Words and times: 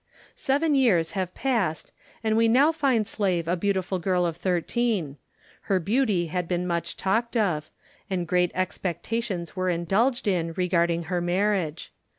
Seven 0.35 0.73
years 0.73 1.11
have 1.11 1.35
passed 1.35 1.91
and 2.23 2.35
we 2.35 2.47
now 2.47 2.71
find 2.71 3.05
Slave 3.05 3.47
a 3.47 3.55
beautiful 3.55 3.99
girl 3.99 4.25
of 4.25 4.35
thirteen. 4.35 5.17
Her 5.69 5.79
beauty 5.79 6.25
had 6.25 6.47
been 6.47 6.65
much 6.65 6.97
talked 6.97 7.37
of, 7.37 7.69
and 8.09 8.25
great 8.27 8.49
expectations 8.55 9.55
were 9.55 9.69
indulged 9.69 10.27
in 10.27 10.53
regarding 10.53 11.03
her 11.03 11.21
marriage. 11.21 11.93